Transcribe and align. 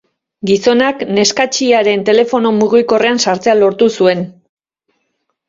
Gizonak 0.51 1.03
neskatxiaren 1.17 2.07
telefono 2.07 2.53
mugikorrean 2.63 3.23
sartzea 3.27 3.57
lortu 3.61 3.93
zuen. 4.01 4.27